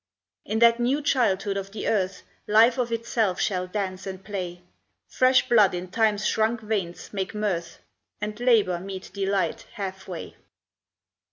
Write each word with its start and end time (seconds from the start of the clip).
In 0.45 0.57
that 0.57 0.79
new 0.79 0.99
childhood 1.03 1.57
of 1.57 1.73
the 1.73 1.87
Earth 1.87 2.23
Life 2.47 2.79
of 2.79 2.91
itself 2.91 3.39
shall 3.39 3.67
dance 3.67 4.07
and 4.07 4.25
play; 4.25 4.63
Fresh 5.07 5.47
blood 5.47 5.75
in 5.75 5.89
Time's 5.91 6.25
shrunk 6.25 6.61
veins 6.61 7.13
make 7.13 7.35
mirth, 7.35 7.77
And 8.19 8.39
labor 8.39 8.79
meet 8.79 9.13
delight 9.13 9.67
half 9.73 10.07
way. 10.07 10.37